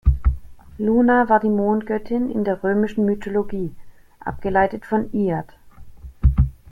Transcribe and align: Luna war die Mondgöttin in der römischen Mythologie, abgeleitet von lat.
Luna 0.79 1.29
war 1.29 1.39
die 1.39 1.49
Mondgöttin 1.51 2.31
in 2.31 2.43
der 2.43 2.63
römischen 2.63 3.05
Mythologie, 3.05 3.75
abgeleitet 4.19 4.83
von 4.87 5.07
lat. 5.11 5.53